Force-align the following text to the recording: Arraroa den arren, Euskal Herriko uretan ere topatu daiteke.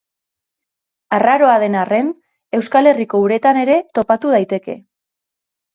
Arraroa 1.17 1.59
den 1.65 1.77
arren, 1.83 2.09
Euskal 2.61 2.93
Herriko 2.93 3.25
uretan 3.27 3.63
ere 3.67 3.81
topatu 4.01 4.35
daiteke. 4.39 4.83